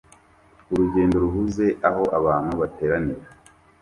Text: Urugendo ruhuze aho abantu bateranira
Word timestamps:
Urugendo 0.71 1.15
ruhuze 1.23 1.65
aho 1.89 2.03
abantu 2.19 2.51
bateranira 2.61 3.25